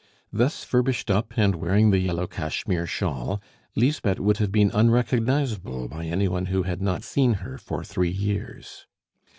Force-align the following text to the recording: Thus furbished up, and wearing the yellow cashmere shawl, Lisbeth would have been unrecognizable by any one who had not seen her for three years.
Thus 0.33 0.63
furbished 0.63 1.11
up, 1.11 1.33
and 1.37 1.53
wearing 1.53 1.91
the 1.91 1.99
yellow 1.99 2.25
cashmere 2.25 2.87
shawl, 2.87 3.39
Lisbeth 3.75 4.19
would 4.19 4.37
have 4.37 4.51
been 4.51 4.71
unrecognizable 4.73 5.87
by 5.87 6.05
any 6.05 6.27
one 6.27 6.47
who 6.47 6.63
had 6.63 6.81
not 6.81 7.03
seen 7.03 7.35
her 7.45 7.59
for 7.59 7.83
three 7.83 8.09
years. 8.09 8.87